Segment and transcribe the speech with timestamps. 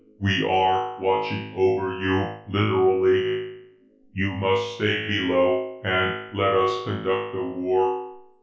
[0.19, 3.59] We are watching over you, literally.
[4.13, 8.17] You must stay below and let us conduct the war.